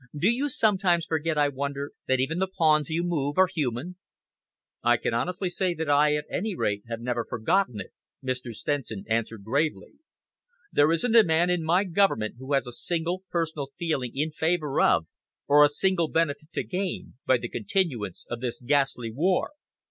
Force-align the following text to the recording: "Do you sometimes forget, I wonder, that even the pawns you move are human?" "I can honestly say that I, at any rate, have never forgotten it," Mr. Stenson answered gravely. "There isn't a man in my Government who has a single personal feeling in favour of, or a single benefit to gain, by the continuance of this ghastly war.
"Do 0.17 0.29
you 0.31 0.49
sometimes 0.49 1.05
forget, 1.05 1.37
I 1.37 1.47
wonder, 1.49 1.91
that 2.07 2.19
even 2.19 2.39
the 2.39 2.47
pawns 2.47 2.89
you 2.89 3.03
move 3.03 3.37
are 3.37 3.45
human?" 3.45 3.97
"I 4.81 4.97
can 4.97 5.13
honestly 5.13 5.47
say 5.47 5.75
that 5.75 5.91
I, 5.91 6.15
at 6.15 6.25
any 6.27 6.55
rate, 6.55 6.81
have 6.87 6.99
never 7.01 7.23
forgotten 7.23 7.79
it," 7.79 7.91
Mr. 8.25 8.51
Stenson 8.51 9.03
answered 9.07 9.43
gravely. 9.43 9.99
"There 10.71 10.91
isn't 10.91 11.15
a 11.15 11.23
man 11.23 11.51
in 11.51 11.63
my 11.63 11.83
Government 11.83 12.37
who 12.39 12.53
has 12.53 12.65
a 12.65 12.71
single 12.71 13.25
personal 13.29 13.67
feeling 13.77 14.13
in 14.15 14.31
favour 14.31 14.81
of, 14.81 15.05
or 15.47 15.63
a 15.63 15.69
single 15.69 16.07
benefit 16.07 16.51
to 16.53 16.63
gain, 16.63 17.13
by 17.27 17.37
the 17.37 17.47
continuance 17.47 18.25
of 18.27 18.39
this 18.41 18.59
ghastly 18.59 19.11
war. 19.11 19.51